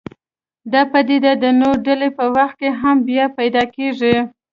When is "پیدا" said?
3.37-3.63